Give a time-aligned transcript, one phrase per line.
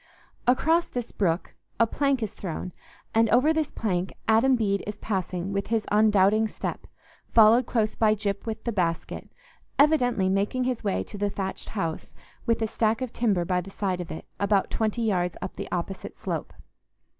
[0.47, 2.71] Across this brook a plank is thrown,
[3.13, 6.87] and over this plank Adam Bede is passing with his undoubting step,
[7.29, 9.29] followed close by Gyp with the basket;
[9.77, 12.13] evidently making his way to the thatched house,
[12.47, 15.69] with a stack of timber by the side of it, about twenty yards up the
[15.71, 16.51] opposite slope.